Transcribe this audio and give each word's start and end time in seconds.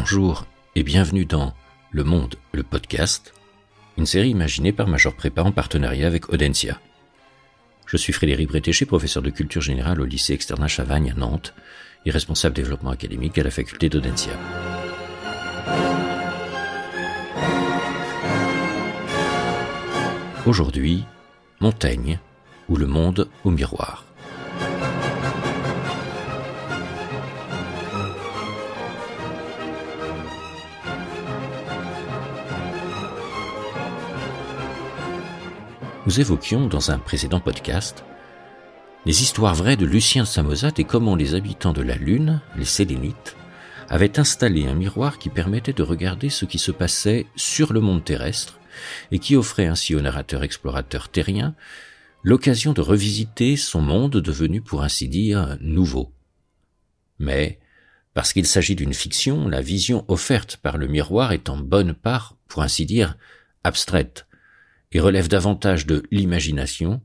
Bonjour 0.00 0.46
et 0.74 0.82
bienvenue 0.82 1.26
dans 1.26 1.52
Le 1.90 2.04
Monde, 2.04 2.36
le 2.52 2.62
podcast, 2.62 3.34
une 3.98 4.06
série 4.06 4.30
imaginée 4.30 4.72
par 4.72 4.88
Major 4.88 5.14
Prépa 5.14 5.42
en 5.42 5.52
partenariat 5.52 6.06
avec 6.06 6.30
Audencia. 6.30 6.80
Je 7.84 7.98
suis 7.98 8.14
Frédéric 8.14 8.48
Bretéché, 8.48 8.86
professeur 8.86 9.22
de 9.22 9.28
culture 9.28 9.60
générale 9.60 10.00
au 10.00 10.06
lycée 10.06 10.32
externe 10.32 10.66
Chavagne 10.68 11.10
à 11.10 11.20
Nantes 11.20 11.52
et 12.06 12.10
responsable 12.10 12.56
développement 12.56 12.92
académique 12.92 13.36
à 13.36 13.42
la 13.42 13.50
faculté 13.50 13.90
d'Audencia. 13.90 14.32
Aujourd'hui, 20.46 21.04
Montaigne 21.60 22.18
ou 22.70 22.76
le 22.76 22.86
monde 22.86 23.28
au 23.44 23.50
miroir. 23.50 24.09
Nous 36.10 36.18
évoquions 36.18 36.66
dans 36.66 36.90
un 36.90 36.98
précédent 36.98 37.38
podcast 37.38 38.04
les 39.06 39.22
histoires 39.22 39.54
vraies 39.54 39.76
de 39.76 39.86
Lucien 39.86 40.24
Samosat 40.24 40.72
et 40.78 40.82
comment 40.82 41.14
les 41.14 41.36
habitants 41.36 41.72
de 41.72 41.82
la 41.82 41.94
Lune, 41.94 42.40
les 42.56 42.64
Sélénites, 42.64 43.36
avaient 43.88 44.18
installé 44.18 44.66
un 44.66 44.74
miroir 44.74 45.20
qui 45.20 45.28
permettait 45.28 45.72
de 45.72 45.84
regarder 45.84 46.28
ce 46.28 46.46
qui 46.46 46.58
se 46.58 46.72
passait 46.72 47.26
sur 47.36 47.72
le 47.72 47.78
monde 47.78 48.02
terrestre 48.02 48.58
et 49.12 49.20
qui 49.20 49.36
offrait 49.36 49.68
ainsi 49.68 49.94
au 49.94 50.00
narrateur 50.00 50.42
explorateur 50.42 51.10
terrien 51.10 51.54
l'occasion 52.24 52.72
de 52.72 52.80
revisiter 52.80 53.56
son 53.56 53.80
monde 53.80 54.16
devenu 54.16 54.62
pour 54.62 54.82
ainsi 54.82 55.06
dire 55.06 55.58
nouveau. 55.60 56.12
Mais, 57.20 57.60
parce 58.14 58.32
qu'il 58.32 58.46
s'agit 58.46 58.74
d'une 58.74 58.94
fiction, 58.94 59.46
la 59.46 59.60
vision 59.60 60.04
offerte 60.08 60.56
par 60.56 60.76
le 60.76 60.88
miroir 60.88 61.30
est 61.30 61.48
en 61.48 61.56
bonne 61.56 61.94
part, 61.94 62.34
pour 62.48 62.62
ainsi 62.62 62.84
dire, 62.84 63.16
abstraite, 63.62 64.26
et 64.92 65.00
relève 65.00 65.28
davantage 65.28 65.86
de 65.86 66.02
l'imagination 66.10 67.00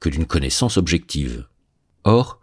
que 0.00 0.08
d'une 0.08 0.26
connaissance 0.26 0.76
objective. 0.76 1.46
Or, 2.04 2.40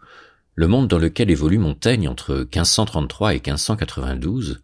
le 0.54 0.68
monde 0.68 0.88
dans 0.88 0.98
lequel 0.98 1.30
évolue 1.30 1.58
Montaigne 1.58 2.08
entre 2.08 2.34
1533 2.34 3.34
et 3.34 3.36
1592 3.36 4.62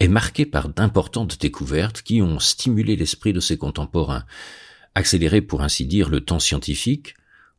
est 0.00 0.08
marqué 0.08 0.44
par 0.44 0.68
d'importantes 0.68 1.40
découvertes 1.40 2.02
qui 2.02 2.20
ont 2.20 2.38
stimulé 2.38 2.96
l'esprit 2.96 3.32
de 3.32 3.40
ses 3.40 3.56
contemporains, 3.56 4.24
accéléré 4.94 5.40
pour 5.40 5.62
ainsi 5.62 5.86
dire 5.86 6.10
le 6.10 6.20
temps 6.20 6.38
scientifique, 6.38 7.14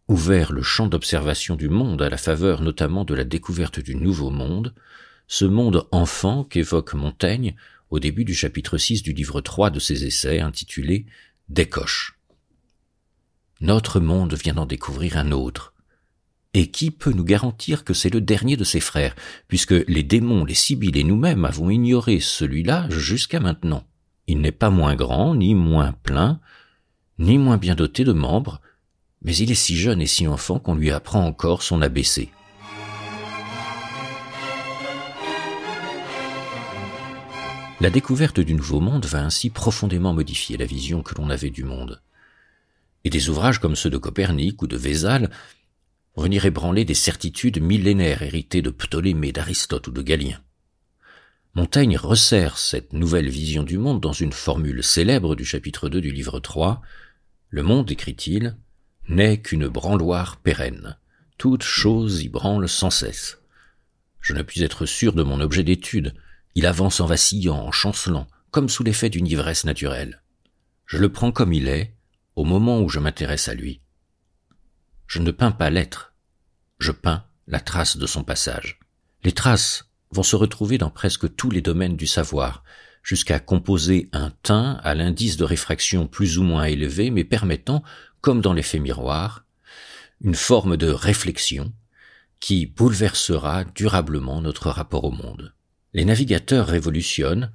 ouvert 0.08 0.53
le 0.53 0.62
champ 0.62 0.88
d'observation 0.88 1.56
du 1.56 1.68
monde 1.68 2.02
à 2.02 2.09
la 2.09 2.18
faveur 2.18 2.62
notamment 2.62 3.06
de 3.06 3.16
la 3.16 3.23
découverte 3.23 3.80
du 3.80 3.95
nouveau 3.95 4.30
monde, 4.30 4.73
ce 5.28 5.45
monde 5.45 5.88
enfant 5.92 6.44
qu'évoque 6.44 6.94
Montaigne 6.94 7.56
au 7.90 8.00
début 8.00 8.25
du 8.25 8.36
chapitre 8.36 8.78
6 8.78 9.02
du 9.02 9.14
livre 9.14 9.42
3 9.42 9.70
de 9.70 9.80
ses 9.80 10.06
essais 10.06 10.40
intitulé 10.40 11.06
Décoche. 11.50 12.20
Notre 13.62 14.02
monde 14.02 14.34
vient 14.34 14.56
d'en 14.56 14.66
découvrir 14.66 15.16
un 15.16 15.31
autre, 15.31 15.73
et 16.53 16.70
qui 16.72 16.92
peut 16.92 17.14
nous 17.14 17.23
garantir 17.23 17.86
que 17.86 17.94
c'est 17.94 18.09
le 18.09 18.20
dernier 18.20 18.58
de 18.58 18.66
ses 18.66 18.81
frères, 18.81 19.16
puisque 19.48 19.72
les 19.72 20.03
démons, 20.03 20.44
les 20.44 20.53
sibylles 20.53 20.98
et 20.98 21.06
nous-mêmes 21.06 21.45
avons 21.45 21.70
ignoré 21.70 22.20
celui-là 22.20 22.90
jusqu'à 22.90 23.40
maintenant. 23.40 23.86
Il 24.28 24.42
n'est 24.42 24.52
pas 24.52 24.70
moins 24.70 24.95
grand, 24.95 25.36
ni 25.36 25.56
moins 25.56 25.94
plein, 26.03 26.42
ni 27.18 27.38
moins 27.38 27.58
bien 27.58 27.75
doté 27.75 28.03
de 28.03 28.12
membres, 28.12 28.59
mais 29.22 29.36
il 29.38 29.50
est 29.50 29.56
si 29.56 29.78
jeune 29.78 30.02
et 30.02 30.08
si 30.08 30.28
enfant 30.28 30.59
qu'on 30.59 30.75
lui 30.75 30.92
apprend 30.92 31.25
encore 31.25 31.64
son 31.64 31.81
ABC. 31.81 32.30
La 37.80 37.92
découverte 37.92 38.39
du 38.39 38.56
nouveau 38.56 38.80
monde 38.80 39.06
va 39.06 39.23
ainsi 39.23 39.52
profondément 39.52 40.12
modifier 40.12 40.57
la 40.57 40.66
vision 40.66 41.03
que 41.03 41.13
l'on 41.13 41.29
avait 41.29 41.51
du 41.51 41.63
monde. 41.63 42.01
Et 43.03 43.12
des 43.12 43.29
ouvrages 43.29 43.59
comme 43.59 43.75
ceux 43.75 43.91
de 43.91 44.00
Copernic 44.00 44.63
ou 44.63 44.68
de 44.68 44.75
Vézal 44.75 45.29
venir 46.16 46.46
ébranler 46.46 46.85
des 46.85 46.96
certitudes 46.96 47.62
millénaires 47.62 48.24
héritées 48.24 48.63
de 48.63 48.72
Ptolémée, 48.72 49.31
d'Aristote 49.31 49.88
ou 49.88 49.91
de 49.91 50.01
Galien. 50.01 50.41
Montaigne 51.53 51.97
resserre 51.97 52.57
cette 52.57 52.94
nouvelle 52.94 53.29
vision 53.29 53.62
du 53.62 53.78
monde 53.78 54.01
dans 54.01 54.12
une 54.12 54.34
formule 54.34 54.84
célèbre 54.84 55.35
du 55.35 55.46
chapitre 55.46 55.88
2 55.88 56.01
du 56.01 56.12
livre 56.12 56.40
3. 56.40 56.81
Le 57.50 57.62
monde, 57.62 57.91
écrit-il, 57.91 58.57
n'est 59.07 59.40
qu'une 59.40 59.68
branloire 59.68 60.38
pérenne. 60.38 60.97
Toute 61.38 61.63
chose 61.63 62.24
y 62.24 62.30
branle 62.30 62.68
sans 62.68 62.90
cesse. 62.90 63.38
Je 64.19 64.34
ne 64.34 64.41
puis 64.41 64.63
être 64.63 64.88
sûr 64.88 65.13
de 65.13 65.22
mon 65.22 65.40
objet 65.41 65.63
d'étude. 65.63 66.16
Il 66.57 66.66
avance 66.66 67.01
en 67.01 67.06
vacillant, 67.06 67.59
en 67.68 67.72
chancelant, 67.72 68.25
comme 68.50 68.68
sous 68.68 68.84
l'effet 68.84 69.12
d'une 69.12 69.28
ivresse 69.28 69.63
naturelle. 69.63 70.23
Je 70.88 70.97
le 70.97 71.12
prends 71.12 71.31
comme 71.31 71.53
il 71.53 71.68
est, 71.68 71.94
au 72.35 72.45
moment 72.45 72.81
où 72.81 72.90
je 72.90 72.97
m'intéresse 72.97 73.47
à 73.47 73.53
lui. 73.53 73.79
Je 75.06 75.19
ne 75.19 75.29
peins 75.29 75.51
pas 75.51 75.69
l'être, 75.69 76.16
je 76.79 76.91
peins 76.91 77.23
la 77.45 77.59
trace 77.59 77.97
de 77.97 78.07
son 78.07 78.23
passage. 78.23 78.79
Les 79.23 79.34
traces 79.34 79.91
vont 80.09 80.23
se 80.23 80.35
retrouver 80.35 80.79
dans 80.79 80.90
presque 80.90 81.35
tous 81.35 81.51
les 81.51 81.62
domaines 81.62 81.95
du 81.95 82.07
savoir, 82.07 82.63
jusqu'à 83.03 83.39
composer 83.39 84.09
un 84.12 84.31
teint 84.41 84.79
à 84.84 84.95
l'indice 84.95 85.38
de 85.38 85.44
réfraction 85.44 86.07
plus 86.07 86.39
ou 86.39 86.44
moins 86.44 86.63
élevé, 86.63 87.12
mais 87.12 87.24
permettant, 87.24 87.84
comme 88.19 88.41
dans 88.41 88.53
l'effet 88.53 88.79
miroir, 88.79 89.45
une 90.22 90.34
forme 90.34 90.75
de 90.75 90.89
réflexion 90.89 91.72
qui 92.39 92.66
bouleversera 92.66 93.63
durablement 93.63 94.41
notre 94.41 94.72
rapport 94.72 95.03
au 95.03 95.12
monde. 95.12 95.53
Les 95.97 96.06
navigateurs 96.06 96.68
révolutionnent, 96.68 97.52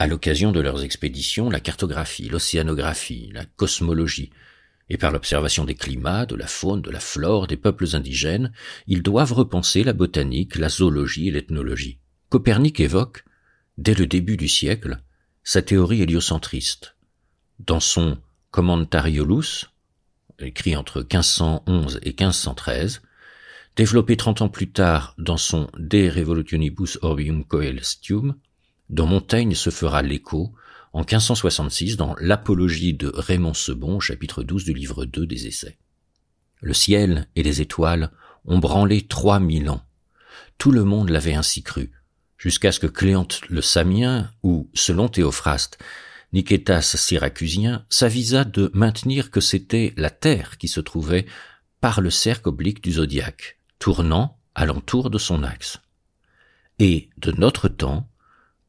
à 0.00 0.08
l'occasion 0.08 0.50
de 0.50 0.58
leurs 0.58 0.82
expéditions, 0.82 1.48
la 1.48 1.60
cartographie, 1.60 2.28
l'océanographie, 2.28 3.30
la 3.32 3.44
cosmologie, 3.44 4.30
et 4.88 4.96
par 4.96 5.12
l'observation 5.12 5.64
des 5.64 5.76
climats, 5.76 6.26
de 6.26 6.34
la 6.34 6.48
faune, 6.48 6.82
de 6.82 6.90
la 6.90 6.98
flore 6.98 7.46
des 7.46 7.56
peuples 7.56 7.94
indigènes, 7.94 8.50
ils 8.88 9.04
doivent 9.04 9.34
repenser 9.34 9.84
la 9.84 9.92
botanique, 9.92 10.56
la 10.56 10.68
zoologie 10.68 11.28
et 11.28 11.30
l'ethnologie. 11.30 12.00
Copernic 12.28 12.80
évoque, 12.80 13.24
dès 13.78 13.94
le 13.94 14.08
début 14.08 14.36
du 14.36 14.48
siècle, 14.48 15.00
sa 15.44 15.62
théorie 15.62 16.02
héliocentriste. 16.02 16.96
Dans 17.60 17.78
son 17.78 18.18
Commentariolus, 18.50 19.66
écrit 20.40 20.74
entre 20.74 21.02
1511 21.02 22.00
et 22.02 22.10
1513, 22.10 23.00
développé 23.76 24.16
trente 24.16 24.42
ans 24.42 24.48
plus 24.48 24.70
tard 24.70 25.14
dans 25.18 25.36
son 25.36 25.70
De 25.78 26.08
Revolutionibus 26.10 26.98
Orbium 27.02 27.44
Coelestium, 27.44 28.36
dont 28.88 29.06
Montaigne 29.06 29.54
se 29.54 29.70
fera 29.70 30.02
l'écho 30.02 30.52
en 30.92 31.00
1566 31.00 31.96
dans 31.96 32.16
l'Apologie 32.20 32.94
de 32.94 33.12
Raymond 33.14 33.54
Sebon, 33.54 34.00
chapitre 34.00 34.42
12 34.42 34.64
du 34.64 34.74
livre 34.74 35.04
2 35.04 35.26
des 35.26 35.46
Essais. 35.46 35.78
Le 36.60 36.74
ciel 36.74 37.28
et 37.36 37.42
les 37.42 37.60
étoiles 37.60 38.10
ont 38.44 38.58
branlé 38.58 39.02
trois 39.02 39.38
mille 39.38 39.70
ans. 39.70 39.82
Tout 40.58 40.72
le 40.72 40.84
monde 40.84 41.10
l'avait 41.10 41.34
ainsi 41.34 41.62
cru, 41.62 41.92
jusqu'à 42.36 42.72
ce 42.72 42.80
que 42.80 42.86
Cléante 42.86 43.40
le 43.48 43.62
Samien, 43.62 44.30
ou, 44.42 44.68
selon 44.74 45.08
Théophraste, 45.08 45.78
Nicétas 46.32 46.96
Syracusien, 46.96 47.84
s'avisa 47.88 48.44
de 48.44 48.70
maintenir 48.74 49.30
que 49.30 49.40
c'était 49.40 49.94
la 49.96 50.10
Terre 50.10 50.58
qui 50.58 50.68
se 50.68 50.80
trouvait 50.80 51.26
par 51.80 52.00
le 52.00 52.10
cercle 52.10 52.48
oblique 52.48 52.82
du 52.82 52.92
zodiaque, 52.92 53.59
tournant 53.80 54.38
alentour 54.54 55.10
de 55.10 55.18
son 55.18 55.42
axe. 55.42 55.80
Et, 56.78 57.10
de 57.18 57.32
notre 57.32 57.66
temps, 57.66 58.08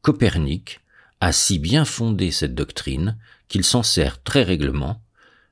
Copernic 0.00 0.80
a 1.20 1.30
si 1.32 1.60
bien 1.60 1.84
fondé 1.84 2.32
cette 2.32 2.56
doctrine 2.56 3.16
qu'il 3.46 3.62
s'en 3.62 3.84
sert 3.84 4.22
très 4.22 4.42
règlement 4.42 5.00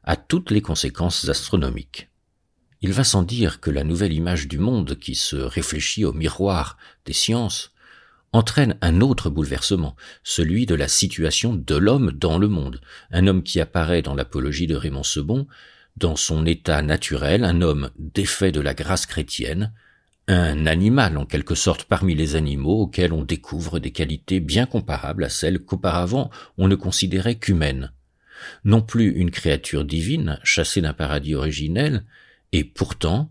à 0.02 0.16
toutes 0.16 0.50
les 0.50 0.62
conséquences 0.62 1.28
astronomiques. 1.28 2.08
Il 2.80 2.92
va 2.92 3.04
sans 3.04 3.22
dire 3.22 3.60
que 3.60 3.70
la 3.70 3.84
nouvelle 3.84 4.14
image 4.14 4.48
du 4.48 4.58
monde 4.58 4.98
qui 4.98 5.14
se 5.14 5.36
réfléchit 5.36 6.04
au 6.04 6.14
miroir 6.14 6.78
des 7.04 7.12
sciences 7.12 7.72
entraîne 8.32 8.78
un 8.80 9.02
autre 9.02 9.28
bouleversement, 9.28 9.94
celui 10.24 10.64
de 10.64 10.74
la 10.74 10.88
situation 10.88 11.54
de 11.54 11.76
l'homme 11.76 12.12
dans 12.12 12.38
le 12.38 12.48
monde, 12.48 12.80
un 13.10 13.26
homme 13.26 13.42
qui 13.42 13.60
apparaît 13.60 14.02
dans 14.02 14.14
l'apologie 14.14 14.66
de 14.66 14.76
Raymond 14.76 15.02
Sebon, 15.02 15.46
dans 16.00 16.16
son 16.16 16.46
état 16.46 16.82
naturel, 16.82 17.44
un 17.44 17.60
homme 17.60 17.90
défait 17.98 18.52
de 18.52 18.60
la 18.60 18.74
grâce 18.74 19.06
chrétienne, 19.06 19.72
un 20.28 20.66
animal 20.66 21.18
en 21.18 21.26
quelque 21.26 21.54
sorte 21.54 21.84
parmi 21.84 22.14
les 22.14 22.36
animaux 22.36 22.82
auxquels 22.82 23.12
on 23.12 23.22
découvre 23.22 23.78
des 23.78 23.90
qualités 23.90 24.40
bien 24.40 24.66
comparables 24.66 25.24
à 25.24 25.28
celles 25.28 25.60
qu'auparavant 25.60 26.30
on 26.56 26.68
ne 26.68 26.74
considérait 26.74 27.36
qu'humaines. 27.36 27.92
Non 28.64 28.80
plus 28.80 29.10
une 29.10 29.30
créature 29.30 29.84
divine 29.84 30.40
chassée 30.42 30.80
d'un 30.80 30.94
paradis 30.94 31.34
originel, 31.34 32.04
et 32.52 32.64
pourtant, 32.64 33.30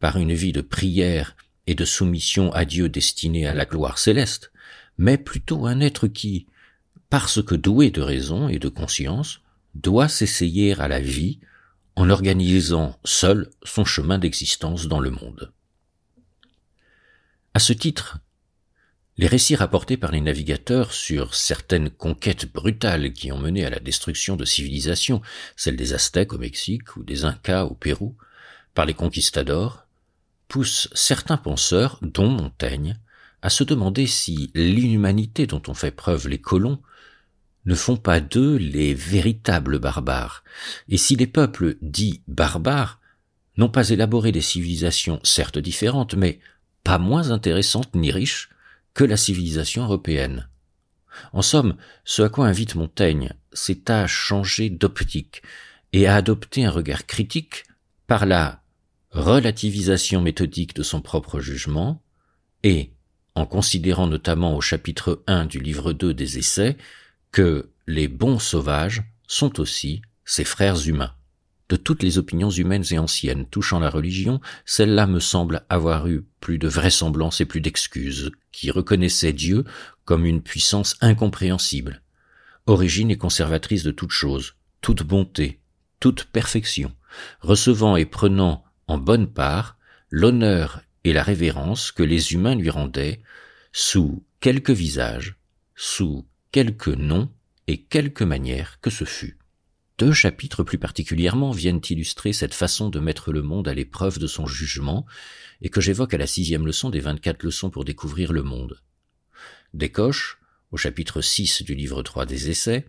par 0.00 0.16
une 0.16 0.32
vie 0.32 0.52
de 0.52 0.62
prière 0.62 1.36
et 1.66 1.74
de 1.74 1.84
soumission 1.84 2.52
à 2.52 2.64
Dieu 2.64 2.88
destinée 2.88 3.46
à 3.46 3.54
la 3.54 3.66
gloire 3.66 3.98
céleste, 3.98 4.52
mais 4.98 5.18
plutôt 5.18 5.66
un 5.66 5.80
être 5.80 6.06
qui, 6.06 6.46
parce 7.10 7.42
que 7.42 7.54
doué 7.54 7.90
de 7.90 8.00
raison 8.00 8.48
et 8.48 8.58
de 8.58 8.68
conscience, 8.68 9.40
doit 9.74 10.08
s'essayer 10.08 10.78
à 10.80 10.88
la 10.88 11.00
vie 11.00 11.38
en 11.96 12.10
organisant 12.10 12.98
seul 13.04 13.50
son 13.64 13.84
chemin 13.84 14.18
d'existence 14.18 14.86
dans 14.86 15.00
le 15.00 15.10
monde. 15.10 15.52
À 17.54 17.58
ce 17.58 17.72
titre, 17.72 18.18
Les 19.18 19.28
récits 19.28 19.56
rapportés 19.56 19.96
par 19.96 20.12
les 20.12 20.20
navigateurs 20.20 20.92
sur 20.92 21.34
certaines 21.34 21.88
conquêtes 21.88 22.52
brutales 22.52 23.14
qui 23.14 23.32
ont 23.32 23.38
mené 23.38 23.64
à 23.64 23.70
la 23.70 23.80
destruction 23.80 24.36
de 24.36 24.44
civilisations, 24.44 25.22
celles 25.56 25.76
des 25.76 25.94
Aztèques 25.94 26.34
au 26.34 26.38
Mexique 26.38 26.96
ou 26.96 27.02
des 27.02 27.24
Incas 27.24 27.64
au 27.64 27.74
Pérou, 27.74 28.14
par 28.74 28.84
les 28.84 28.92
conquistadors, 28.92 29.86
poussent 30.48 30.90
certains 30.92 31.38
penseurs, 31.38 31.98
dont 32.02 32.28
Montaigne, 32.28 32.98
à 33.40 33.48
se 33.48 33.64
demander 33.64 34.06
si 34.06 34.50
l'inhumanité 34.54 35.46
dont 35.46 35.62
ont 35.66 35.74
fait 35.74 35.92
preuve 35.92 36.28
les 36.28 36.42
colons 36.42 36.82
ne 37.66 37.74
font 37.74 37.96
pas 37.96 38.20
d'eux 38.20 38.56
les 38.56 38.94
véritables 38.94 39.78
barbares, 39.78 40.44
et 40.88 40.96
si 40.96 41.16
les 41.16 41.26
peuples 41.26 41.76
dits 41.82 42.22
barbares 42.28 43.00
n'ont 43.56 43.68
pas 43.68 43.90
élaboré 43.90 44.32
des 44.32 44.40
civilisations 44.40 45.20
certes 45.22 45.58
différentes, 45.58 46.14
mais 46.14 46.40
pas 46.84 46.98
moins 46.98 47.30
intéressantes 47.30 47.94
ni 47.94 48.10
riches 48.10 48.50
que 48.94 49.04
la 49.04 49.16
civilisation 49.16 49.84
européenne. 49.84 50.48
En 51.32 51.42
somme, 51.42 51.76
ce 52.04 52.22
à 52.22 52.28
quoi 52.28 52.46
invite 52.46 52.74
Montaigne, 52.74 53.32
c'est 53.52 53.90
à 53.90 54.06
changer 54.06 54.70
d'optique 54.70 55.42
et 55.92 56.06
à 56.06 56.16
adopter 56.16 56.64
un 56.64 56.70
regard 56.70 57.06
critique 57.06 57.64
par 58.06 58.26
la 58.26 58.62
relativisation 59.10 60.20
méthodique 60.20 60.74
de 60.74 60.82
son 60.82 61.00
propre 61.00 61.40
jugement 61.40 62.02
et, 62.62 62.90
en 63.34 63.46
considérant 63.46 64.06
notamment 64.06 64.56
au 64.56 64.60
chapitre 64.60 65.22
1 65.26 65.46
du 65.46 65.58
livre 65.58 65.92
2 65.92 66.12
des 66.12 66.38
essais, 66.38 66.76
que 67.36 67.68
les 67.86 68.08
bons 68.08 68.38
sauvages 68.38 69.02
sont 69.26 69.60
aussi 69.60 70.00
ses 70.24 70.42
frères 70.44 70.88
humains. 70.88 71.12
De 71.68 71.76
toutes 71.76 72.02
les 72.02 72.16
opinions 72.16 72.48
humaines 72.48 72.86
et 72.90 72.98
anciennes 72.98 73.44
touchant 73.44 73.78
la 73.78 73.90
religion, 73.90 74.40
celle-là 74.64 75.06
me 75.06 75.20
semble 75.20 75.66
avoir 75.68 76.08
eu 76.08 76.24
plus 76.40 76.56
de 76.56 76.66
vraisemblance 76.66 77.42
et 77.42 77.44
plus 77.44 77.60
d'excuses, 77.60 78.30
qui 78.52 78.70
reconnaissait 78.70 79.34
Dieu 79.34 79.64
comme 80.06 80.24
une 80.24 80.40
puissance 80.40 80.96
incompréhensible, 81.02 82.00
origine 82.64 83.10
et 83.10 83.18
conservatrice 83.18 83.82
de 83.82 83.90
toute 83.90 84.12
chose, 84.12 84.54
toute 84.80 85.02
bonté, 85.02 85.60
toute 86.00 86.24
perfection, 86.24 86.96
recevant 87.42 87.96
et 87.96 88.06
prenant 88.06 88.64
en 88.86 88.96
bonne 88.96 89.26
part 89.26 89.76
l'honneur 90.08 90.80
et 91.04 91.12
la 91.12 91.22
révérence 91.22 91.92
que 91.92 92.02
les 92.02 92.32
humains 92.32 92.54
lui 92.54 92.70
rendaient 92.70 93.20
sous 93.72 94.24
quelque 94.40 94.72
visage, 94.72 95.36
sous 95.74 96.24
quelque 96.52 96.90
nom 96.90 97.30
et 97.66 97.82
quelque 97.82 98.24
manière 98.24 98.80
que 98.80 98.90
ce 98.90 99.04
fût. 99.04 99.38
Deux 99.98 100.12
chapitres 100.12 100.62
plus 100.62 100.78
particulièrement 100.78 101.52
viennent 101.52 101.80
illustrer 101.88 102.34
cette 102.34 102.52
façon 102.52 102.90
de 102.90 103.00
mettre 103.00 103.32
le 103.32 103.42
monde 103.42 103.66
à 103.66 103.74
l'épreuve 103.74 104.18
de 104.18 104.26
son 104.26 104.46
jugement, 104.46 105.06
et 105.62 105.70
que 105.70 105.80
j'évoque 105.80 106.12
à 106.12 106.18
la 106.18 106.26
sixième 106.26 106.66
leçon 106.66 106.90
des 106.90 107.00
vingt-quatre 107.00 107.42
leçons 107.42 107.70
pour 107.70 107.84
découvrir 107.84 108.32
le 108.32 108.42
monde. 108.42 108.82
Descoches, 109.72 110.38
au 110.70 110.76
chapitre 110.76 111.22
6 111.22 111.62
du 111.62 111.74
livre 111.74 112.02
3 112.02 112.26
des 112.26 112.50
Essais, 112.50 112.86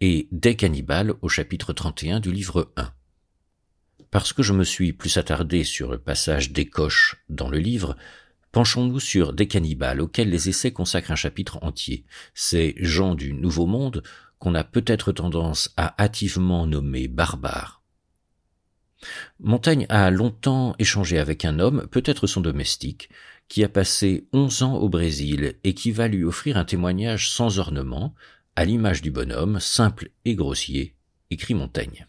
et 0.00 0.28
Des 0.30 0.54
cannibales 0.54 1.14
au 1.22 1.28
chapitre 1.28 1.72
31 1.72 2.20
du 2.20 2.30
livre 2.30 2.72
1. 2.76 2.92
Parce 4.12 4.32
que 4.32 4.44
je 4.44 4.52
me 4.52 4.62
suis 4.62 4.92
plus 4.92 5.16
attardé 5.16 5.64
sur 5.64 5.90
le 5.90 5.98
passage 5.98 6.52
d'Écoche 6.52 7.16
dans 7.28 7.50
le 7.50 7.58
livre, 7.58 7.96
penchons-nous 8.58 8.98
sur 8.98 9.34
Des 9.34 9.46
cannibales, 9.46 10.00
auxquels 10.00 10.30
les 10.30 10.48
essais 10.48 10.72
consacrent 10.72 11.12
un 11.12 11.14
chapitre 11.14 11.60
entier. 11.62 12.04
Ces 12.34 12.74
gens 12.78 13.14
du 13.14 13.32
Nouveau 13.32 13.66
Monde 13.66 14.02
qu'on 14.40 14.56
a 14.56 14.64
peut-être 14.64 15.12
tendance 15.12 15.72
à 15.76 15.94
hâtivement 16.02 16.66
nommer 16.66 17.06
barbare. 17.06 17.84
Montaigne 19.38 19.86
a 19.90 20.10
longtemps 20.10 20.74
échangé 20.80 21.20
avec 21.20 21.44
un 21.44 21.60
homme, 21.60 21.86
peut-être 21.92 22.26
son 22.26 22.40
domestique, 22.40 23.10
qui 23.46 23.62
a 23.62 23.68
passé 23.68 24.26
onze 24.32 24.62
ans 24.64 24.74
au 24.74 24.88
Brésil 24.88 25.54
et 25.62 25.72
qui 25.72 25.92
va 25.92 26.08
lui 26.08 26.24
offrir 26.24 26.56
un 26.56 26.64
témoignage 26.64 27.30
sans 27.30 27.60
ornement, 27.60 28.16
à 28.56 28.64
l'image 28.64 29.02
du 29.02 29.12
bonhomme, 29.12 29.60
simple 29.60 30.10
et 30.24 30.34
grossier, 30.34 30.96
écrit 31.30 31.54
Montaigne. 31.54 32.08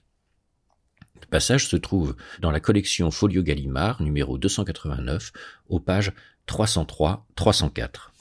Le 1.21 1.27
passage 1.27 1.67
se 1.67 1.75
trouve 1.75 2.15
dans 2.39 2.49
la 2.49 2.59
collection 2.59 3.11
Folio 3.11 3.43
Gallimard, 3.43 4.01
numéro 4.01 4.39
289, 4.39 5.31
aux 5.67 5.79
pages 5.79 6.11
303-304. 6.49 8.11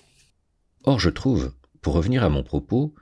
Or, 0.85 1.01
je 1.01 1.11
trouve, 1.11 1.55
pour 1.81 1.95
revenir 1.95 2.23
à 2.23 2.29
mon 2.29 2.43
propos, 2.43 2.95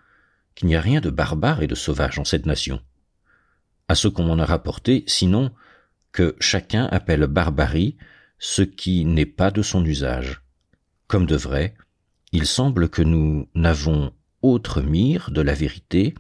qu'il 0.54 0.68
n'y 0.68 0.76
a 0.76 0.80
rien 0.80 1.00
de 1.00 1.10
barbare 1.10 1.62
et 1.62 1.66
de 1.66 1.74
sauvage 1.74 2.18
en 2.18 2.24
cette 2.24 2.46
nation. 2.46 2.80
À 3.88 3.94
ce 3.94 4.08
qu'on 4.08 4.24
m'en 4.24 4.38
a 4.38 4.44
rapporté, 4.44 5.04
sinon 5.06 5.50
que 6.12 6.36
chacun 6.40 6.86
appelle 6.86 7.26
barbarie 7.26 7.96
ce 8.38 8.62
qui 8.62 9.04
n'est 9.04 9.26
pas 9.26 9.50
de 9.50 9.62
son 9.62 9.84
usage. 9.84 10.42
Comme 11.08 11.26
de 11.26 11.36
vrai, 11.36 11.74
il 12.32 12.46
semble 12.46 12.88
que 12.88 13.02
nous 13.02 13.48
n'avons 13.54 14.12
autre 14.42 14.80
mire 14.80 15.30
de 15.30 15.40
la 15.40 15.54
vérité 15.54 16.14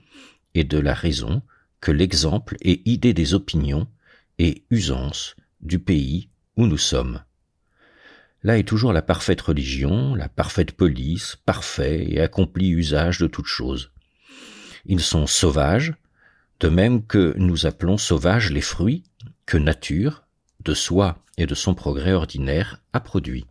et 0.54 0.64
de 0.64 0.78
la 0.78 0.94
raison 0.94 1.42
que 1.80 1.92
l'exemple 1.92 2.56
et 2.60 2.82
idée 2.90 3.14
des 3.14 3.34
opinions 3.34 3.86
et 4.38 4.64
usances 4.70 5.36
du 5.60 5.78
pays 5.78 6.28
où 6.56 6.66
nous 6.66 6.78
sommes. 6.78 7.22
Là 8.42 8.58
est 8.58 8.68
toujours 8.68 8.92
la 8.92 9.02
parfaite 9.02 9.40
religion, 9.40 10.14
la 10.14 10.28
parfaite 10.28 10.72
police, 10.72 11.36
parfait 11.44 12.06
et 12.08 12.20
accompli 12.20 12.68
usage 12.70 13.18
de 13.18 13.26
toutes 13.26 13.46
choses. 13.46 13.90
Ils 14.84 15.00
sont 15.00 15.26
sauvages, 15.26 15.94
de 16.60 16.68
même 16.68 17.04
que 17.04 17.34
nous 17.38 17.66
appelons 17.66 17.98
sauvages 17.98 18.50
les 18.50 18.60
fruits 18.60 19.04
que 19.46 19.56
nature, 19.56 20.24
de 20.64 20.74
soi 20.74 21.24
et 21.38 21.46
de 21.46 21.54
son 21.54 21.74
progrès 21.74 22.12
ordinaire, 22.12 22.82
a 22.92 23.00
produits. 23.00 23.46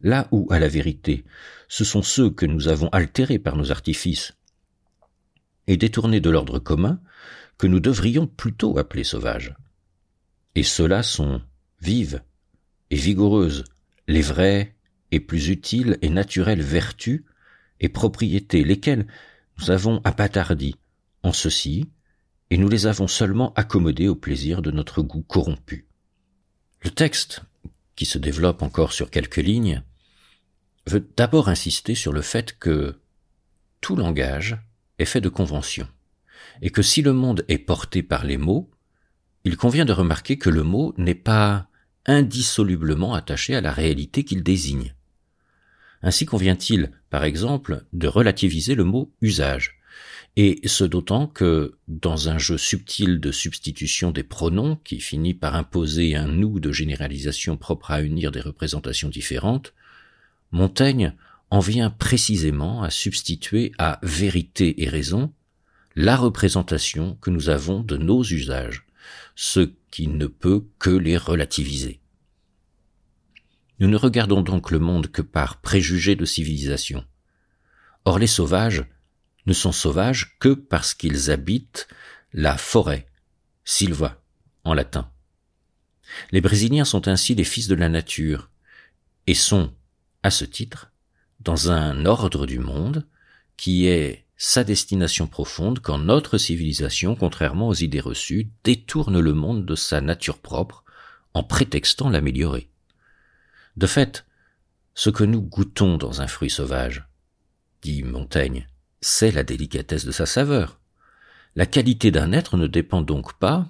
Là 0.00 0.28
où, 0.30 0.46
à 0.50 0.58
la 0.58 0.68
vérité, 0.68 1.24
ce 1.68 1.84
sont 1.84 2.02
ceux 2.02 2.30
que 2.30 2.46
nous 2.46 2.68
avons 2.68 2.88
altérés 2.88 3.38
par 3.38 3.56
nos 3.56 3.70
artifices 3.70 4.34
et 5.66 5.76
détournés 5.76 6.20
de 6.20 6.30
l'ordre 6.30 6.58
commun 6.58 7.00
que 7.58 7.66
nous 7.66 7.80
devrions 7.80 8.26
plutôt 8.26 8.78
appeler 8.78 9.04
sauvages. 9.04 9.54
Et 10.54 10.62
ceux-là 10.62 11.02
sont 11.02 11.42
vives 11.80 12.22
et 12.90 12.96
vigoureuses, 12.96 13.64
les 14.08 14.22
vraies 14.22 14.74
et 15.10 15.20
plus 15.20 15.48
utiles 15.48 15.98
et 16.02 16.08
naturelles 16.08 16.62
vertus 16.62 17.24
et 17.80 17.88
propriétés, 17.88 18.64
lesquelles 18.64 19.06
nous 19.58 19.70
avons 19.70 20.00
apatardi 20.04 20.76
en 21.22 21.32
ceci, 21.32 21.88
et 22.50 22.58
nous 22.58 22.68
les 22.68 22.86
avons 22.86 23.08
seulement 23.08 23.52
accommodés 23.54 24.08
au 24.08 24.14
plaisir 24.14 24.62
de 24.62 24.70
notre 24.70 25.02
goût 25.02 25.22
corrompu. 25.22 25.86
Le 26.82 26.90
texte, 26.90 27.42
qui 27.96 28.06
se 28.06 28.18
développe 28.18 28.62
encore 28.62 28.92
sur 28.92 29.10
quelques 29.10 29.36
lignes, 29.36 29.82
veut 30.86 31.08
d'abord 31.16 31.48
insister 31.48 31.94
sur 31.94 32.12
le 32.12 32.22
fait 32.22 32.56
que 32.58 33.00
tout 33.80 33.96
langage 33.96 34.58
est 34.98 35.04
fait 35.04 35.20
de 35.20 35.28
conventions, 35.28 35.88
et 36.62 36.70
que 36.70 36.82
si 36.82 37.02
le 37.02 37.12
monde 37.12 37.44
est 37.48 37.58
porté 37.58 38.02
par 38.02 38.24
les 38.24 38.36
mots, 38.36 38.70
il 39.44 39.56
convient 39.56 39.84
de 39.84 39.92
remarquer 39.92 40.38
que 40.38 40.50
le 40.50 40.62
mot 40.62 40.94
n'est 40.96 41.14
pas 41.14 41.68
indissolublement 42.06 43.14
attaché 43.14 43.54
à 43.54 43.60
la 43.60 43.72
réalité 43.72 44.24
qu'il 44.24 44.42
désigne. 44.42 44.94
Ainsi 46.02 46.26
convient-il, 46.26 46.90
par 47.10 47.24
exemple, 47.24 47.84
de 47.92 48.06
relativiser 48.06 48.74
le 48.74 48.84
mot 48.84 49.12
usage, 49.20 49.80
et 50.36 50.60
ce 50.66 50.84
d'autant 50.84 51.26
que, 51.26 51.78
dans 51.88 52.28
un 52.28 52.36
jeu 52.36 52.58
subtil 52.58 53.20
de 53.20 53.32
substitution 53.32 54.10
des 54.10 54.22
pronoms 54.22 54.76
qui 54.76 55.00
finit 55.00 55.32
par 55.32 55.56
imposer 55.56 56.14
un 56.14 56.28
nous 56.28 56.60
de 56.60 56.72
généralisation 56.72 57.56
propre 57.56 57.90
à 57.90 58.02
unir 58.02 58.30
des 58.32 58.42
représentations 58.42 59.08
différentes, 59.08 59.72
Montaigne 60.52 61.14
en 61.50 61.60
vient 61.60 61.90
précisément 61.90 62.82
à 62.82 62.90
substituer 62.90 63.72
à 63.78 63.98
vérité 64.02 64.82
et 64.82 64.88
raison 64.88 65.32
la 65.94 66.16
représentation 66.16 67.16
que 67.22 67.30
nous 67.30 67.48
avons 67.48 67.80
de 67.80 67.96
nos 67.96 68.22
usages, 68.22 68.85
ce 69.34 69.72
qui 69.90 70.08
ne 70.08 70.26
peut 70.26 70.66
que 70.78 70.90
les 70.90 71.16
relativiser. 71.16 72.00
Nous 73.78 73.88
ne 73.88 73.96
regardons 73.96 74.42
donc 74.42 74.70
le 74.70 74.78
monde 74.78 75.08
que 75.08 75.22
par 75.22 75.60
préjugés 75.60 76.16
de 76.16 76.24
civilisation. 76.24 77.04
Or 78.04 78.18
les 78.18 78.26
sauvages 78.26 78.84
ne 79.46 79.52
sont 79.52 79.72
sauvages 79.72 80.36
que 80.38 80.54
parce 80.54 80.94
qu'ils 80.94 81.30
habitent 81.30 81.88
la 82.32 82.56
forêt, 82.56 83.06
silva 83.64 84.22
en 84.64 84.74
latin. 84.74 85.10
Les 86.30 86.40
Brésiliens 86.40 86.84
sont 86.84 87.08
ainsi 87.08 87.34
les 87.34 87.44
fils 87.44 87.68
de 87.68 87.74
la 87.74 87.88
nature, 87.88 88.50
et 89.26 89.34
sont, 89.34 89.74
à 90.22 90.30
ce 90.30 90.44
titre, 90.44 90.92
dans 91.40 91.70
un 91.70 92.06
ordre 92.06 92.46
du 92.46 92.58
monde 92.58 93.06
qui 93.56 93.86
est 93.86 94.25
sa 94.36 94.64
destination 94.64 95.26
profonde 95.26 95.80
quand 95.80 95.98
notre 95.98 96.38
civilisation, 96.38 97.16
contrairement 97.16 97.68
aux 97.68 97.74
idées 97.74 98.00
reçues, 98.00 98.50
détourne 98.64 99.18
le 99.18 99.32
monde 99.32 99.64
de 99.64 99.74
sa 99.74 100.00
nature 100.00 100.38
propre 100.38 100.84
en 101.34 101.42
prétextant 101.42 102.08
l'améliorer. 102.08 102.70
De 103.76 103.86
fait, 103.86 104.26
ce 104.94 105.10
que 105.10 105.24
nous 105.24 105.42
goûtons 105.42 105.98
dans 105.98 106.22
un 106.22 106.26
fruit 106.26 106.50
sauvage, 106.50 107.06
dit 107.82 108.02
Montaigne, 108.02 108.66
c'est 109.00 109.30
la 109.30 109.44
délicatesse 109.44 110.06
de 110.06 110.12
sa 110.12 110.26
saveur. 110.26 110.80
La 111.54 111.66
qualité 111.66 112.10
d'un 112.10 112.32
être 112.32 112.56
ne 112.56 112.66
dépend 112.66 113.02
donc 113.02 113.38
pas, 113.38 113.68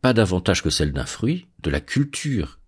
pas 0.00 0.12
davantage 0.12 0.62
que 0.62 0.70
celle 0.70 0.92
d'un 0.92 1.06
fruit, 1.06 1.48
de 1.58 1.70
la 1.70 1.80
culture 1.80 2.59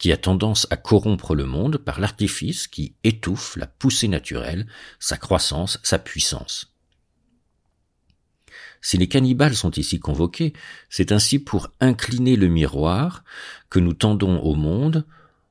qui 0.00 0.12
a 0.12 0.16
tendance 0.16 0.66
à 0.70 0.78
corrompre 0.78 1.34
le 1.34 1.44
monde 1.44 1.76
par 1.76 2.00
l'artifice 2.00 2.66
qui 2.66 2.96
étouffe 3.04 3.56
la 3.56 3.66
poussée 3.66 4.08
naturelle, 4.08 4.66
sa 4.98 5.18
croissance, 5.18 5.78
sa 5.82 5.98
puissance. 5.98 6.74
Si 8.80 8.96
les 8.96 9.08
cannibales 9.08 9.54
sont 9.54 9.72
ici 9.72 10.00
convoqués, 10.00 10.54
c'est 10.88 11.12
ainsi 11.12 11.38
pour 11.38 11.68
incliner 11.80 12.36
le 12.36 12.48
miroir 12.48 13.24
que 13.68 13.78
nous 13.78 13.92
tendons 13.92 14.40
au 14.40 14.54
monde 14.54 15.04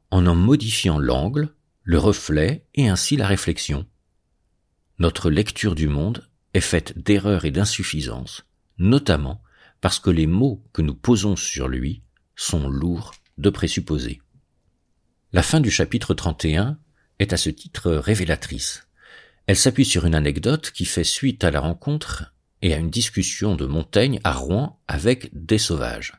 en 0.09 0.25
en 0.25 0.33
modifiant 0.33 0.97
l'angle, 0.97 1.53
le 1.83 1.99
reflet 1.99 2.65
et 2.73 2.89
ainsi 2.89 3.17
la 3.17 3.27
réflexion. 3.27 3.85
Notre 4.97 5.29
lecture 5.29 5.75
du 5.75 5.87
monde 5.87 6.27
est 6.55 6.59
faite 6.59 6.97
d'erreurs 6.97 7.45
et 7.45 7.51
d'insuffisances, 7.51 8.47
notamment 8.79 9.43
parce 9.79 9.99
que 9.99 10.09
les 10.09 10.27
mots 10.27 10.63
que 10.73 10.81
nous 10.81 10.95
posons 10.95 11.35
sur 11.35 11.67
lui 11.67 12.01
sont 12.35 12.67
lourds 12.67 13.13
de 13.37 13.51
présupposés. 13.51 14.21
La 15.31 15.43
fin 15.43 15.59
du 15.59 15.69
chapitre 15.69 16.15
31 16.15 16.79
est 17.19 17.33
à 17.33 17.37
ce 17.37 17.51
titre 17.51 17.91
révélatrice. 17.91 18.87
Elle 19.45 19.57
s'appuie 19.57 19.85
sur 19.85 20.07
une 20.07 20.15
anecdote 20.15 20.71
qui 20.71 20.85
fait 20.85 21.03
suite 21.03 21.43
à 21.43 21.51
la 21.51 21.59
rencontre 21.59 22.33
et 22.63 22.73
à 22.73 22.77
une 22.77 22.89
discussion 22.89 23.55
de 23.55 23.67
Montaigne 23.67 24.19
à 24.23 24.33
Rouen 24.33 24.81
avec 24.87 25.29
des 25.33 25.59
sauvages. 25.59 26.15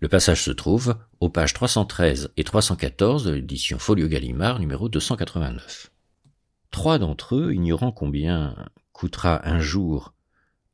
Le 0.00 0.08
passage 0.08 0.42
se 0.42 0.50
trouve 0.50 0.96
aux 1.20 1.28
pages 1.28 1.54
313 1.54 2.32
et 2.36 2.42
314 2.42 3.26
de 3.26 3.30
l'édition 3.30 3.78
Folio 3.78 4.08
Gallimard 4.08 4.58
numéro 4.58 4.88
289. 4.88 5.92
Trois 6.72 6.98
d'entre 6.98 7.36
eux, 7.36 7.54
ignorant 7.54 7.92
combien 7.92 8.56
coûtera 8.92 9.48
un 9.48 9.60
jour 9.60 10.14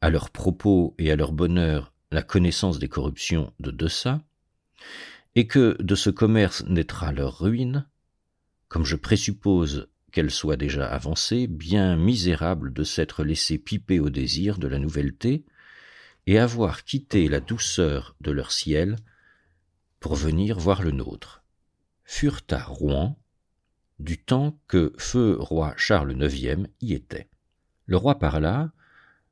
à 0.01 0.09
leurs 0.09 0.31
propos 0.31 0.95
et 0.99 1.13
à 1.13 1.17
leur 1.17 1.33
bonheur 1.33 1.93
la 2.13 2.23
connaissance 2.23 2.79
des 2.79 2.89
corruptions 2.89 3.53
de 3.61 3.71
Dessas, 3.71 4.21
et 5.35 5.47
que 5.47 5.81
de 5.83 5.95
ce 5.95 6.11
commerce 6.11 6.65
naîtra 6.67 7.13
leur 7.13 7.39
ruine, 7.41 7.89
comme 8.69 8.85
je 8.85 8.97
présuppose 8.97 9.89
qu'elle 10.13 10.31
soit 10.31 10.57
déjà 10.57 10.87
avancée, 10.87 11.47
bien 11.47 11.97
misérable 11.97 12.73
de 12.73 12.85
s'être 12.85 13.25
laissé 13.25 13.59
piper 13.59 13.99
au 13.99 14.11
désir 14.11 14.59
de 14.59 14.69
la 14.69 14.79
nouvelleté, 14.79 15.45
et 16.27 16.39
avoir 16.39 16.85
quitté 16.85 17.29
la 17.29 17.41
douceur 17.41 18.15
de 18.21 18.31
leur 18.31 18.53
ciel 18.53 18.97
pour 19.99 20.15
venir 20.15 20.59
voir 20.59 20.83
le 20.83 20.91
nôtre, 20.91 21.43
furent 22.05 22.43
à 22.51 22.63
Rouen, 22.63 23.19
du 23.99 24.19
temps 24.19 24.59
que 24.69 24.93
feu 24.99 25.37
roi 25.39 25.75
Charles 25.77 26.13
IX 26.21 26.67
y 26.81 26.93
était. 26.93 27.29
Le 27.87 27.97
roi 27.97 28.19
parla 28.19 28.73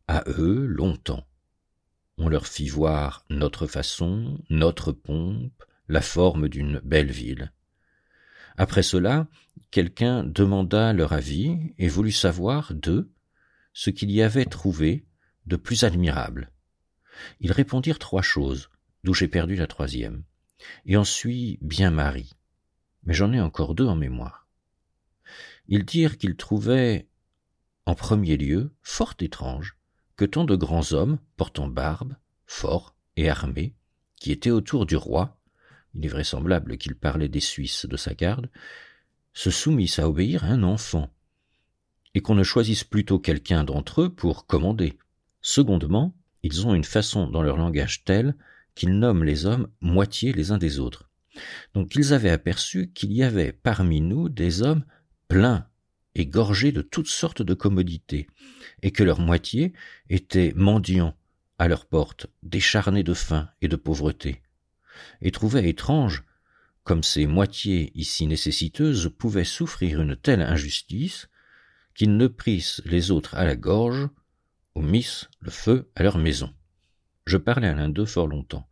à 0.07 0.25
eux 0.29 0.67
longtemps. 0.67 1.27
On 2.19 2.29
leur 2.29 2.47
fit 2.47 2.69
voir 2.69 3.25
notre 3.31 3.67
façon, 3.67 4.39
notre 4.49 4.93
pompe, 4.93 5.65
la 5.91 6.01
forme 6.01 6.49
d'une 6.49 6.81
belle 6.85 7.11
ville. 7.11 7.53
Après 8.57 8.85
cela, 8.85 9.27
quelqu'un 9.73 10.23
demanda 10.23 10.93
leur 10.93 11.13
avis 11.13 11.75
et 11.79 11.89
voulut 11.89 12.13
savoir 12.13 12.73
d'eux 12.75 13.11
ce 13.73 13.91
qu'il 13.91 14.11
y 14.13 14.23
avait 14.23 14.45
trouvé 14.45 15.05
de 15.47 15.57
plus 15.57 15.83
admirable. 15.83 16.53
Ils 17.41 17.51
répondirent 17.51 17.99
trois 17.99 18.23
choses, 18.23 18.71
d'où 19.03 19.15
j'ai 19.15 19.27
perdu 19.27 19.57
la 19.57 19.67
troisième, 19.67 20.23
et 20.87 20.97
en 20.97 21.03
suis 21.03 21.59
bien 21.61 21.91
mari, 21.91 22.35
mais 23.03 23.15
j'en 23.15 23.33
ai 23.33 23.41
encore 23.41 23.75
deux 23.75 23.87
en 23.87 23.97
mémoire. 23.97 24.47
Ils 25.67 25.85
dirent 25.85 26.19
qu'ils 26.19 26.37
trouvaient, 26.37 27.09
en 27.85 27.97
premier 27.97 28.37
lieu, 28.37 28.73
fort 28.83 29.15
étrange 29.19 29.77
que 30.17 30.25
tant 30.25 30.45
de 30.45 30.55
grands 30.55 30.93
hommes, 30.93 31.19
portant 31.37 31.67
barbe, 31.67 32.15
forts 32.47 32.95
et 33.17 33.29
armés, 33.29 33.75
qui 34.17 34.31
étaient 34.31 34.51
autour 34.51 34.87
du 34.87 34.95
roi, 34.95 35.40
il 35.95 36.05
est 36.05 36.09
vraisemblable 36.09 36.77
qu'il 36.77 36.95
parlait 36.95 37.29
des 37.29 37.41
Suisses 37.41 37.87
de 37.87 37.97
sa 37.97 38.15
garde, 38.15 38.49
se 39.33 39.51
soumissent 39.51 39.99
à 39.99 40.09
obéir 40.09 40.45
à 40.45 40.49
un 40.49 40.63
enfant, 40.63 41.11
et 42.15 42.21
qu'on 42.21 42.35
ne 42.35 42.43
choisisse 42.43 42.85
plutôt 42.85 43.19
quelqu'un 43.19 43.65
d'entre 43.65 44.03
eux 44.03 44.09
pour 44.09 44.47
commander. 44.47 44.99
Secondement, 45.41 46.15
ils 46.43 46.67
ont 46.67 46.75
une 46.75 46.85
façon 46.85 47.29
dans 47.29 47.43
leur 47.43 47.57
langage 47.57 48.05
telle 48.05 48.35
qu'ils 48.75 48.99
nomment 48.99 49.25
les 49.25 49.47
hommes 49.47 49.69
moitié 49.81 50.33
les 50.33 50.51
uns 50.51 50.59
des 50.59 50.79
autres. 50.79 51.11
Donc 51.75 51.95
ils 51.95 52.13
avaient 52.13 52.31
aperçu 52.31 52.91
qu'il 52.93 53.13
y 53.13 53.23
avait 53.23 53.53
parmi 53.53 54.01
nous 54.01 54.29
des 54.29 54.63
hommes 54.63 54.85
pleins 55.29 55.67
et 56.17 56.27
gorgés 56.27 56.73
de 56.73 56.83
toutes 56.83 57.09
sortes 57.09 57.43
de 57.43 57.55
commodités, 57.55 58.27
et 58.83 58.91
que 58.91 59.05
leur 59.05 59.21
moitié 59.21 59.73
étaient 60.09 60.53
mendiants 60.57 61.15
à 61.59 61.69
leur 61.69 61.87
porte, 61.87 62.27
décharnés 62.43 63.05
de 63.05 63.15
faim 63.15 63.49
et 63.61 63.69
de 63.69 63.77
pauvreté 63.77 64.43
et 65.21 65.31
trouvait 65.31 65.69
étrange 65.69 66.25
comme 66.85 67.03
ces 67.03 67.27
moitiés 67.27 67.93
ici 67.95 68.27
nécessiteuses 68.27 69.13
pouvaient 69.17 69.45
souffrir 69.45 70.01
une 70.01 70.17
telle 70.17 70.43
injustice 70.43 71.29
qu'ils 71.95 72.17
ne 72.17 72.27
prissent 72.27 72.83
les 72.85 73.11
autres 73.11 73.35
à 73.35 73.45
la 73.45 73.57
gorge 73.57 74.09
ou 74.75 74.83
missent 74.83 75.29
le 75.41 75.51
feu 75.51 75.91
à 75.95 76.03
leur 76.03 76.19
maison. 76.19 76.53
Je 77.27 77.37
parlais 77.37 77.69
à 77.69 77.75
l'un 77.75 77.89
d'eux 77.89 78.07
fort 78.07 78.27
longtemps, 78.27 78.69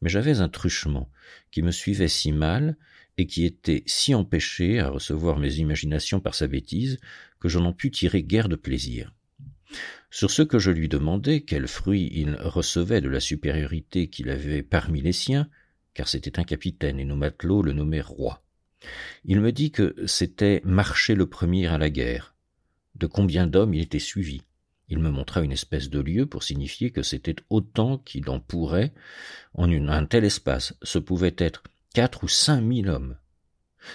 mais 0.00 0.10
j'avais 0.10 0.40
un 0.40 0.48
truchement 0.48 1.10
qui 1.50 1.62
me 1.62 1.70
suivait 1.70 2.08
si 2.08 2.32
mal 2.32 2.76
et 3.16 3.26
qui 3.26 3.44
était 3.44 3.84
si 3.86 4.14
empêché 4.14 4.80
à 4.80 4.88
recevoir 4.88 5.38
mes 5.38 5.54
imaginations 5.54 6.20
par 6.20 6.34
sa 6.34 6.48
bêtise 6.48 6.98
que 7.40 7.48
je 7.48 7.58
n'en 7.58 7.72
pus 7.72 7.90
tirer 7.90 8.22
guère 8.22 8.48
de 8.48 8.56
plaisir. 8.56 9.14
Sur 10.10 10.30
ce 10.30 10.42
que 10.42 10.58
je 10.58 10.70
lui 10.70 10.88
demandais 10.88 11.40
quel 11.40 11.66
fruit 11.66 12.10
il 12.12 12.34
recevait 12.34 13.00
de 13.00 13.08
la 13.08 13.20
supériorité 13.20 14.08
qu'il 14.08 14.28
avait 14.28 14.62
parmi 14.62 15.00
les 15.00 15.12
siens, 15.12 15.48
car 15.94 16.08
c'était 16.08 16.38
un 16.38 16.44
capitaine 16.44 16.98
et 16.98 17.04
nos 17.04 17.16
matelots 17.16 17.62
le 17.62 17.72
nommaient 17.72 18.00
roi. 18.00 18.42
Il 19.24 19.40
me 19.40 19.52
dit 19.52 19.70
que 19.70 19.94
c'était 20.06 20.60
marcher 20.64 21.14
le 21.14 21.26
premier 21.26 21.66
à 21.66 21.78
la 21.78 21.90
guerre. 21.90 22.34
De 22.96 23.06
combien 23.06 23.46
d'hommes 23.46 23.74
il 23.74 23.82
était 23.82 23.98
suivi? 23.98 24.42
Il 24.88 24.98
me 24.98 25.10
montra 25.10 25.40
une 25.40 25.52
espèce 25.52 25.88
de 25.88 26.00
lieu 26.00 26.26
pour 26.26 26.42
signifier 26.42 26.90
que 26.90 27.02
c'était 27.02 27.36
autant 27.48 27.98
qu'il 27.98 28.28
en 28.28 28.40
pourrait 28.40 28.92
en 29.54 29.70
un 29.70 30.04
tel 30.04 30.24
espace. 30.24 30.74
Ce 30.82 30.98
pouvait 30.98 31.34
être 31.38 31.62
quatre 31.94 32.24
ou 32.24 32.28
cinq 32.28 32.60
mille 32.60 32.88
hommes. 32.88 33.16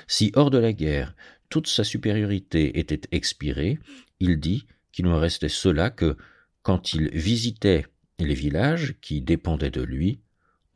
Si 0.08 0.32
hors 0.36 0.50
de 0.50 0.58
la 0.58 0.74
guerre 0.74 1.16
toute 1.50 1.68
sa 1.68 1.84
supériorité 1.84 2.80
était 2.80 3.08
expirée, 3.12 3.80
il 4.20 4.40
dit 4.40 4.66
qu'il 4.92 5.06
ne 5.06 5.14
restait 5.14 5.50
cela 5.50 5.90
que 5.90 6.18
quand 6.62 6.94
il 6.94 7.10
visitait 7.10 7.86
les 8.20 8.34
villages 8.34 8.96
qui 9.00 9.22
dépendaient 9.22 9.72
de 9.72 9.82
lui, 9.82 10.20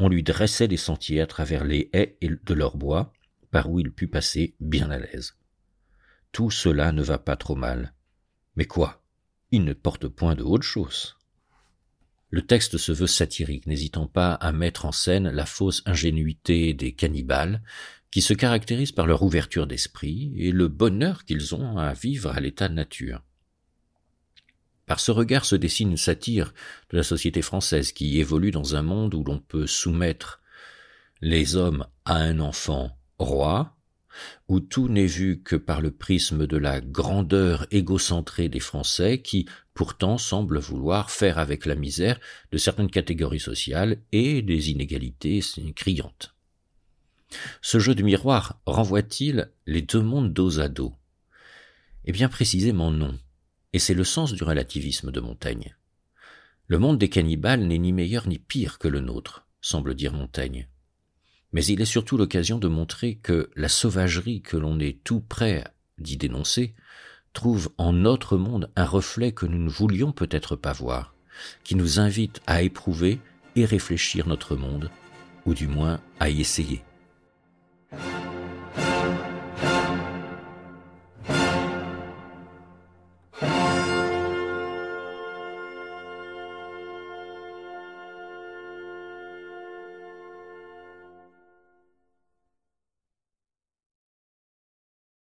on 0.01 0.09
lui 0.09 0.23
dressait 0.23 0.67
des 0.67 0.77
sentiers 0.77 1.21
à 1.21 1.27
travers 1.27 1.63
les 1.63 1.89
haies 1.93 2.17
de 2.21 2.53
leur 2.53 2.75
bois, 2.75 3.13
par 3.51 3.69
où 3.69 3.79
il 3.79 3.91
put 3.91 4.07
passer 4.07 4.55
bien 4.59 4.89
à 4.89 4.97
l'aise. 4.97 5.35
Tout 6.31 6.49
cela 6.49 6.91
ne 6.91 7.03
va 7.03 7.19
pas 7.19 7.35
trop 7.35 7.55
mal. 7.55 7.93
Mais 8.55 8.65
quoi? 8.65 9.03
Il 9.51 9.63
ne 9.63 9.73
porte 9.73 10.07
point 10.07 10.35
de 10.35 10.43
haute 10.43 10.63
chose. 10.63 11.17
Le 12.31 12.41
texte 12.41 12.77
se 12.77 12.91
veut 12.91 13.07
satirique, 13.07 13.67
n'hésitant 13.67 14.07
pas 14.07 14.33
à 14.33 14.51
mettre 14.51 14.85
en 14.85 14.91
scène 14.91 15.29
la 15.29 15.45
fausse 15.45 15.83
ingénuité 15.85 16.73
des 16.73 16.93
cannibales, 16.93 17.61
qui 18.09 18.21
se 18.21 18.33
caractérisent 18.33 18.93
par 18.93 19.05
leur 19.05 19.21
ouverture 19.21 19.67
d'esprit 19.67 20.33
et 20.37 20.51
le 20.51 20.67
bonheur 20.67 21.25
qu'ils 21.25 21.53
ont 21.53 21.77
à 21.77 21.93
vivre 21.93 22.31
à 22.31 22.39
l'état 22.39 22.69
de 22.69 22.73
nature. 22.73 23.21
Par 24.91 24.99
ce 24.99 25.11
regard 25.11 25.45
se 25.45 25.55
dessine 25.55 25.91
une 25.91 25.95
satire 25.95 26.53
de 26.89 26.97
la 26.97 27.03
société 27.03 27.41
française 27.41 27.93
qui 27.93 28.19
évolue 28.19 28.51
dans 28.51 28.75
un 28.75 28.81
monde 28.81 29.13
où 29.13 29.23
l'on 29.23 29.39
peut 29.39 29.65
soumettre 29.65 30.41
les 31.21 31.55
hommes 31.55 31.87
à 32.03 32.15
un 32.15 32.41
enfant 32.41 32.97
roi, 33.17 33.77
où 34.49 34.59
tout 34.59 34.89
n'est 34.89 35.05
vu 35.05 35.43
que 35.43 35.55
par 35.55 35.79
le 35.79 35.91
prisme 35.91 36.45
de 36.45 36.57
la 36.57 36.81
grandeur 36.81 37.67
égocentrée 37.71 38.49
des 38.49 38.59
Français 38.59 39.21
qui, 39.21 39.47
pourtant, 39.73 40.17
semblent 40.17 40.59
vouloir 40.59 41.09
faire 41.09 41.37
avec 41.37 41.65
la 41.65 41.75
misère 41.75 42.19
de 42.51 42.57
certaines 42.57 42.91
catégories 42.91 43.39
sociales 43.39 44.01
et 44.11 44.41
des 44.41 44.71
inégalités 44.71 45.39
criantes. 45.73 46.35
Ce 47.61 47.79
jeu 47.79 47.95
de 47.95 48.03
miroir 48.03 48.59
renvoie-t-il 48.65 49.53
les 49.67 49.83
deux 49.83 50.01
mondes 50.01 50.33
dos 50.33 50.59
à 50.59 50.67
dos? 50.67 50.93
Eh 52.03 52.11
bien 52.11 52.27
précisément 52.27 52.91
non 52.91 53.17
et 53.73 53.79
c'est 53.79 53.93
le 53.93 54.03
sens 54.03 54.33
du 54.33 54.43
relativisme 54.43 55.11
de 55.11 55.19
Montaigne. 55.19 55.75
Le 56.67 56.79
monde 56.79 56.97
des 56.97 57.09
cannibales 57.09 57.65
n'est 57.65 57.77
ni 57.77 57.93
meilleur 57.93 58.27
ni 58.27 58.39
pire 58.39 58.79
que 58.79 58.87
le 58.87 58.99
nôtre, 58.99 59.45
semble 59.61 59.95
dire 59.95 60.13
Montaigne. 60.13 60.67
Mais 61.53 61.65
il 61.65 61.81
est 61.81 61.85
surtout 61.85 62.17
l'occasion 62.17 62.59
de 62.59 62.67
montrer 62.67 63.15
que 63.15 63.49
la 63.55 63.67
sauvagerie 63.67 64.41
que 64.41 64.57
l'on 64.57 64.79
est 64.79 65.03
tout 65.03 65.19
prêt 65.19 65.65
d'y 65.97 66.17
dénoncer 66.17 66.75
trouve 67.33 67.71
en 67.77 67.93
notre 67.93 68.37
monde 68.37 68.71
un 68.75 68.85
reflet 68.85 69.31
que 69.31 69.45
nous 69.45 69.61
ne 69.61 69.69
voulions 69.69 70.11
peut-être 70.11 70.55
pas 70.55 70.73
voir, 70.73 71.15
qui 71.63 71.75
nous 71.75 71.99
invite 71.99 72.41
à 72.47 72.61
éprouver 72.61 73.19
et 73.55 73.65
réfléchir 73.65 74.27
notre 74.27 74.55
monde, 74.55 74.89
ou 75.45 75.53
du 75.53 75.67
moins 75.67 75.99
à 76.19 76.29
y 76.29 76.41
essayer. 76.41 76.83